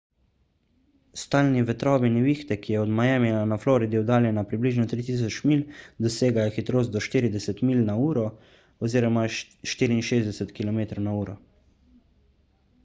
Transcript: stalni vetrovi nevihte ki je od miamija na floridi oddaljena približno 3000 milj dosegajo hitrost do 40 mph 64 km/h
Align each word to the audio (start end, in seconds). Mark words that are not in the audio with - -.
stalni 1.23 1.59
vetrovi 1.65 2.09
nevihte 2.13 2.55
ki 2.61 2.73
je 2.75 2.79
od 2.83 2.93
miamija 2.99 3.41
na 3.49 3.57
floridi 3.65 3.99
oddaljena 3.99 4.45
približno 4.53 4.85
3000 4.93 5.43
milj 5.51 5.61
dosegajo 6.05 6.53
hitrost 6.55 6.95
do 6.95 7.01
40 7.07 7.61
mph 7.71 8.93
64 8.93 10.55
km/h 10.61 11.37